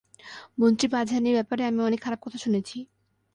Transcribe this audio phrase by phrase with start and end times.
[0.57, 2.77] মন্ত্রী পাঝানির ব্যাপারে আমি অনেক খারাপ কথা শুনেছি।